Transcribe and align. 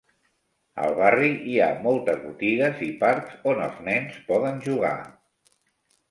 Al 0.83 0.93
barri 0.99 1.27
hi 1.49 1.57
ha 1.65 1.67
moltes 1.83 2.23
botigues 2.23 2.81
i 2.85 2.87
parcs 3.03 3.35
on 3.51 3.61
els 3.65 3.83
nens 3.89 4.17
poden 4.31 4.57
jugar... 4.69 4.95